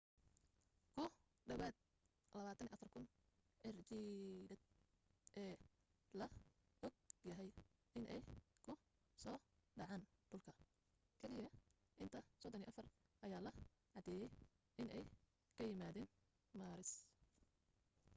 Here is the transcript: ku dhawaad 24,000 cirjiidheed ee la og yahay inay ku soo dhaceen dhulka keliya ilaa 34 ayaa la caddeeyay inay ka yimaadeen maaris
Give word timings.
ku 0.95 1.03
dhawaad 1.47 1.75
24,000 2.33 3.05
cirjiidheed 3.61 4.61
ee 5.43 5.53
la 6.19 6.27
og 6.85 6.93
yahay 7.29 7.49
inay 7.99 8.21
ku 8.65 8.73
soo 9.23 9.37
dhaceen 9.77 10.03
dhulka 10.29 10.53
keliya 11.21 11.49
ilaa 12.03 12.23
34 12.39 13.25
ayaa 13.25 13.45
la 13.45 13.51
caddeeyay 13.93 14.31
inay 14.81 15.03
ka 15.55 15.61
yimaadeen 15.69 16.09
maaris 16.59 16.91